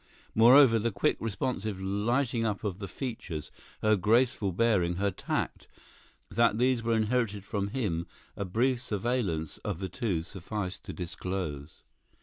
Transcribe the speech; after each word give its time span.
Moreover, 0.33 0.79
the 0.79 0.89
quick, 0.91 1.15
responsive 1.19 1.79
lighting 1.79 2.43
up 2.43 2.63
of 2.63 2.79
the 2.79 2.87
features, 2.87 3.51
her 3.83 3.95
graceful 3.95 4.51
bearing, 4.51 4.95
her 4.95 5.11
tact—that 5.11 6.57
these 6.57 6.81
were 6.81 6.95
inherited 6.95 7.45
from 7.45 7.67
him 7.67 8.07
a 8.35 8.43
brief 8.43 8.81
surveillance 8.81 9.59
of 9.59 9.77
the 9.77 9.89
two 9.89 10.23
sufficed 10.23 10.83
to 10.85 10.93
disclose. 10.93 11.83